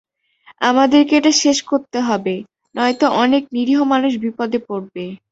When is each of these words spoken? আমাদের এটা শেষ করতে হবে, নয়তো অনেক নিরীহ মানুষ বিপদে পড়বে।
আমাদের 0.61 1.01
এটা 1.17 1.31
শেষ 1.43 1.57
করতে 1.71 1.97
হবে, 2.01 2.35
নয়তো 2.75 3.05
অনেক 3.23 3.43
নিরীহ 3.55 3.79
মানুষ 3.93 4.11
বিপদে 4.23 4.59
পড়বে। 4.67 5.05